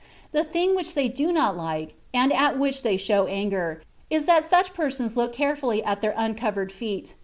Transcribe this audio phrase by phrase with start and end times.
[0.31, 4.25] The one thing which they do not like, and at which they show anger, is
[4.25, 7.13] that such persons look carefully at their uncovered feet....